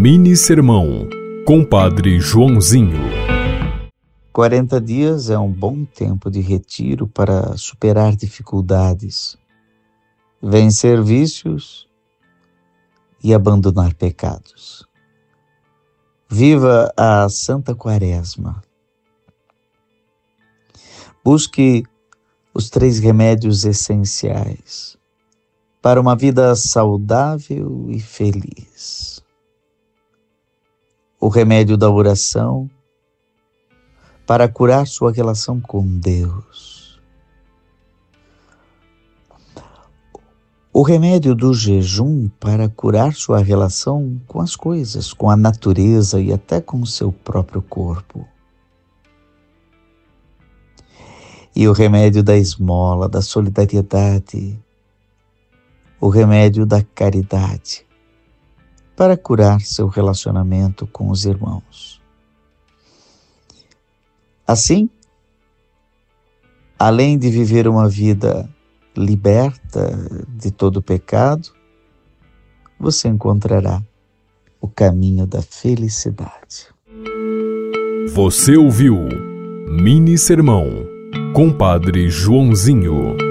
[0.00, 1.08] Mini Sermão,
[1.44, 3.00] Compadre Joãozinho.
[4.32, 9.36] 40 dias é um bom tempo de retiro para superar dificuldades,
[10.40, 11.88] vencer vícios
[13.24, 14.86] e abandonar pecados.
[16.30, 18.62] Viva a Santa Quaresma.
[21.24, 21.82] Busque
[22.54, 24.96] os três remédios essenciais
[25.82, 29.07] para uma vida saudável e feliz
[31.20, 32.70] o remédio da oração
[34.24, 37.00] para curar sua relação com Deus.
[40.72, 46.32] O remédio do jejum para curar sua relação com as coisas, com a natureza e
[46.32, 48.24] até com o seu próprio corpo.
[51.56, 54.56] E o remédio da esmola, da solidariedade,
[56.00, 57.87] o remédio da caridade
[58.98, 62.02] para curar seu relacionamento com os irmãos.
[64.44, 64.90] Assim,
[66.76, 68.50] além de viver uma vida
[68.96, 69.88] liberta
[70.30, 71.50] de todo pecado,
[72.76, 73.80] você encontrará
[74.60, 76.66] o caminho da felicidade.
[78.12, 78.96] Você ouviu
[79.68, 80.66] Mini Sermão,
[81.32, 83.27] Compadre Joãozinho.